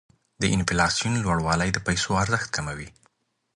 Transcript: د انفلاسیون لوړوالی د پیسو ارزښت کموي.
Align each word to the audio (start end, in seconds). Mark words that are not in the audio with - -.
د 0.41 0.43
انفلاسیون 0.55 1.13
لوړوالی 1.25 1.69
د 1.73 1.77
پیسو 1.87 2.09
ارزښت 2.23 2.47
کموي. 2.55 2.89